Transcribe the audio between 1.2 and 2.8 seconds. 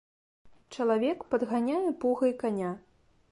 падганяе пугай каня.